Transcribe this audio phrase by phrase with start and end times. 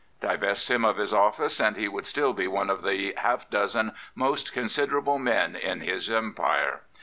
[0.19, 3.91] Divest him of his office and he would still be one of the half dozen
[4.15, 6.81] most considerable men in his Empire.